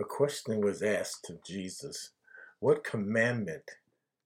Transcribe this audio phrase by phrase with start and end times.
[0.00, 2.12] A question was asked to Jesus
[2.58, 3.70] What commandment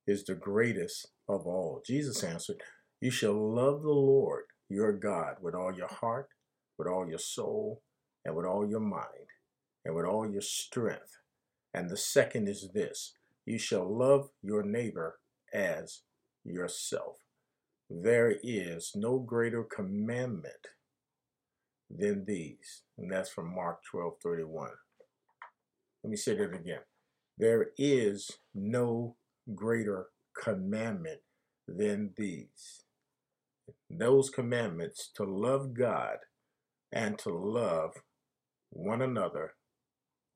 [0.06, 1.82] is the greatest of all?
[1.85, 2.62] Jesus answered,
[3.00, 6.29] You shall love the Lord your God with all your heart,
[6.79, 7.82] with all your soul,
[8.24, 9.33] and with all your mind,
[9.85, 11.19] and with all your strength.
[11.72, 13.15] And the second is this
[13.45, 15.19] you shall love your neighbor
[15.53, 16.02] as
[16.45, 17.16] yourself.
[17.91, 20.69] There is no greater commandment
[21.91, 22.83] than these.
[22.97, 24.70] And that's from Mark 12 31.
[26.04, 26.80] Let me say that again.
[27.38, 29.16] There is no
[29.54, 30.08] greater
[30.38, 31.20] commandment
[31.66, 32.84] than these.
[33.88, 36.18] Those commandments to love God
[36.92, 37.95] and to love
[38.68, 39.54] one another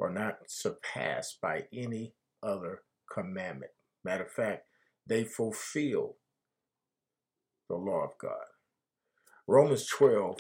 [0.01, 2.81] are not surpassed by any other
[3.13, 3.73] commandment.
[4.03, 4.63] Matter of fact,
[5.07, 6.17] they fulfill
[7.69, 8.47] the law of God.
[9.47, 10.39] Romans 12,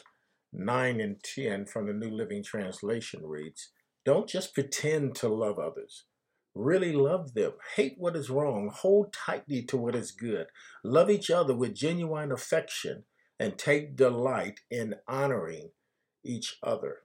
[0.54, 3.72] 9 and 10 from the New Living Translation reads
[4.08, 6.04] Don't just pretend to love others.
[6.54, 7.52] Really love them.
[7.76, 8.70] Hate what is wrong.
[8.74, 10.46] Hold tightly to what is good.
[10.82, 13.04] Love each other with genuine affection
[13.38, 15.72] and take delight in honoring
[16.24, 17.00] each other.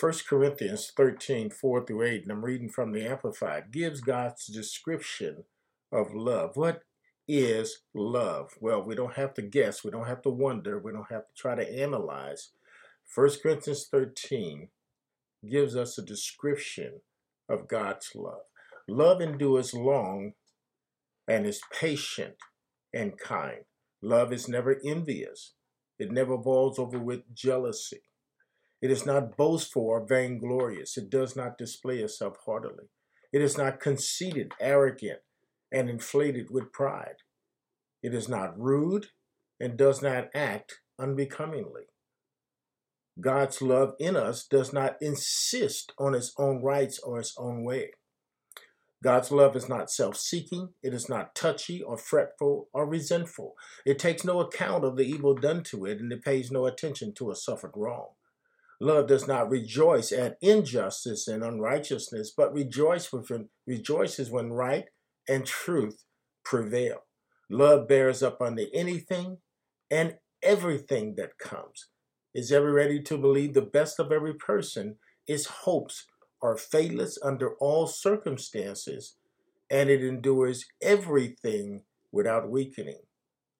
[0.00, 5.44] 1 Corinthians 13, 4 through 8, and I'm reading from the Amplified, gives God's description
[5.92, 6.56] of love.
[6.56, 6.82] What
[7.28, 8.54] is love?
[8.60, 11.34] Well, we don't have to guess, we don't have to wonder, we don't have to
[11.36, 12.50] try to analyze.
[13.14, 14.70] 1 Corinthians 13
[15.48, 17.00] gives us a description
[17.48, 18.42] of God's love.
[18.88, 20.32] Love endures long
[21.26, 22.36] and is patient
[22.94, 23.64] and kind.
[24.02, 25.54] Love is never envious.
[25.98, 28.02] It never boils over with jealousy.
[28.80, 30.96] It is not boastful or vainglorious.
[30.96, 32.84] It does not display itself haughtily.
[33.32, 35.20] It is not conceited, arrogant,
[35.72, 37.16] and inflated with pride.
[38.02, 39.08] It is not rude
[39.60, 41.86] and does not act unbecomingly.
[43.20, 47.90] God's love in us does not insist on its own rights or its own way.
[49.02, 53.54] God's love is not self seeking, it is not touchy or fretful or resentful.
[53.86, 57.14] It takes no account of the evil done to it and it pays no attention
[57.14, 58.08] to a suffered wrong.
[58.80, 64.86] Love does not rejoice at injustice and unrighteousness, but rejoice when, rejoices when right
[65.28, 66.04] and truth
[66.44, 67.04] prevail.
[67.50, 69.38] Love bears up under anything
[69.90, 71.88] and everything that comes,
[72.34, 74.96] is ever ready to believe the best of every person,
[75.26, 76.06] its hopes
[76.42, 79.16] are faithless under all circumstances,
[79.70, 83.02] and it endures everything without weakening.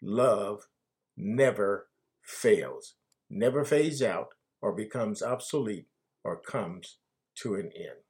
[0.02, 0.68] Love
[1.16, 1.88] never
[2.22, 2.94] fails,
[3.28, 4.28] never fades out,
[4.60, 5.86] or becomes obsolete
[6.24, 6.98] or comes
[7.36, 8.00] to an end.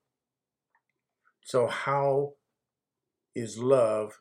[1.44, 2.34] So, how
[3.34, 4.20] is love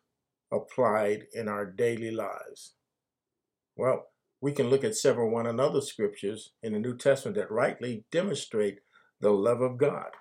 [0.52, 2.74] applied in our daily lives?
[3.76, 4.08] Well,
[4.42, 8.80] we can look at several one another scriptures in the New Testament that rightly demonstrate
[9.20, 10.12] the love of God.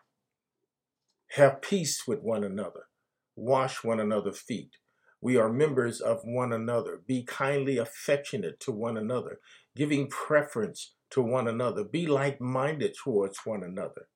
[1.33, 2.87] Have peace with one another,
[3.35, 4.77] wash one another's feet.
[5.21, 7.01] We are members of one another.
[7.07, 9.41] Be kindly affectionate to one another,
[9.75, 11.85] giving preference to one another.
[11.85, 14.09] Be like minded towards one another.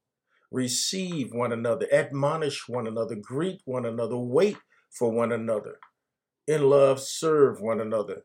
[0.51, 4.57] Receive one another, admonish one another, greet one another, wait
[4.91, 5.79] for one another.
[6.47, 8.25] In love, serve one another.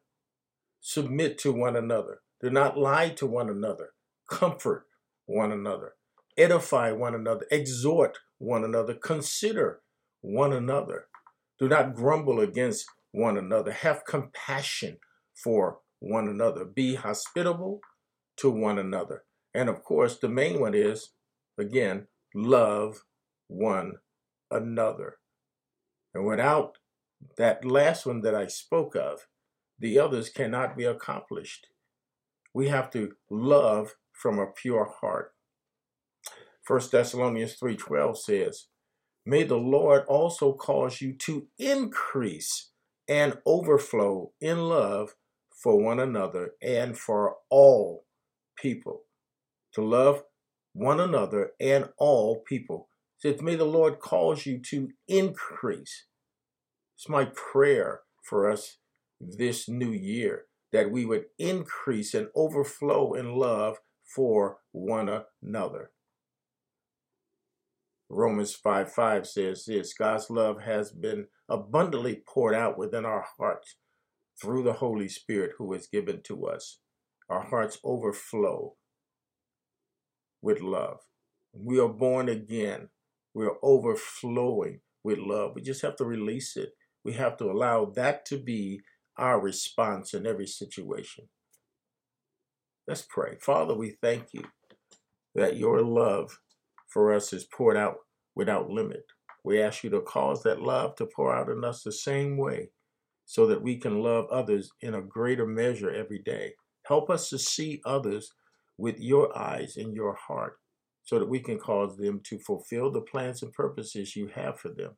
[0.87, 2.19] Submit to one another.
[2.39, 3.93] Do not lie to one another.
[4.29, 4.85] Comfort
[5.25, 5.93] one another.
[6.37, 7.47] Edify one another.
[7.49, 8.93] Exhort one another.
[8.93, 9.81] Consider
[10.21, 11.07] one another.
[11.57, 13.71] Do not grumble against one another.
[13.71, 14.97] Have compassion
[15.33, 16.63] for one another.
[16.63, 17.79] Be hospitable
[18.37, 19.23] to one another.
[19.55, 21.09] And of course, the main one is,
[21.57, 23.05] again, love
[23.47, 23.93] one
[24.51, 25.17] another.
[26.13, 26.77] And without
[27.37, 29.25] that last one that I spoke of,
[29.79, 31.67] the others cannot be accomplished.
[32.53, 35.33] We have to love from a pure heart.
[36.65, 38.67] 1 Thessalonians 3:12 says,
[39.25, 42.71] "May the Lord also cause you to increase
[43.07, 45.15] and overflow in love
[45.55, 48.05] for one another and for all
[48.55, 49.03] people,
[49.73, 50.23] to love
[50.73, 52.89] one another and all people.
[53.17, 56.05] Says, May the Lord cause you to increase.
[56.97, 58.77] It's my prayer for us
[59.19, 65.09] this new year that we would increase and overflow in love for one
[65.43, 65.91] another.
[68.09, 73.77] Romans 5 5 says this God's love has been abundantly poured out within our hearts
[74.39, 76.79] through the Holy Spirit who is given to us
[77.29, 78.75] our hearts overflow
[80.41, 80.99] with love.
[81.53, 82.89] We are born again.
[83.33, 85.53] We are overflowing with love.
[85.55, 86.73] We just have to release it.
[87.03, 88.81] We have to allow that to be
[89.17, 91.25] our response in every situation.
[92.87, 93.37] Let's pray.
[93.41, 94.43] Father, we thank you
[95.33, 96.37] that your love
[96.87, 97.97] for us is poured out
[98.35, 99.05] without limit.
[99.43, 102.69] We ask you to cause that love to pour out in us the same way
[103.25, 106.53] so that we can love others in a greater measure every day.
[106.85, 108.31] Help us to see others
[108.77, 110.57] with your eyes and your heart
[111.03, 114.69] so that we can cause them to fulfill the plans and purposes you have for
[114.69, 114.95] them.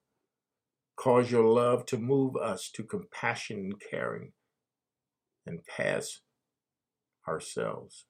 [0.97, 4.31] Cause your love to move us to compassion and caring
[5.45, 6.21] and pass
[7.27, 8.05] ourselves.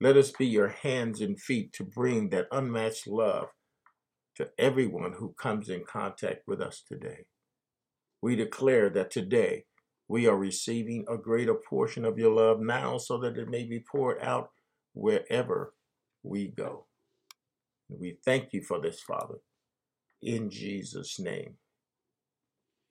[0.00, 3.48] Let us be your hands and feet to bring that unmatched love
[4.36, 7.26] to everyone who comes in contact with us today.
[8.22, 9.64] We declare that today
[10.08, 13.80] we are receiving a greater portion of your love now so that it may be
[13.80, 14.50] poured out
[14.92, 15.74] wherever
[16.22, 16.86] we go.
[17.88, 19.36] We thank you for this, Father,
[20.22, 21.54] in Jesus' name.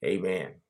[0.04, 0.62] Amen.